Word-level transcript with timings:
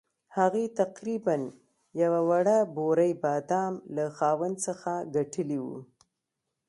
هغې 0.37 0.65
تقریباً 0.81 1.37
یوه 2.01 2.21
وړه 2.29 2.57
بورۍ 2.75 3.11
بادام 3.23 3.73
له 3.95 4.05
خاوند 4.17 4.55
څخه 4.65 4.91
ګټلي 5.15 5.59
وو. 5.65 5.79